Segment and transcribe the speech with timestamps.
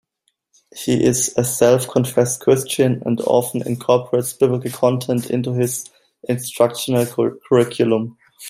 [0.75, 5.91] He is a self-confessed Christian, and often incorporates biblical content into his
[6.27, 7.05] instructional
[7.47, 8.17] curriculum.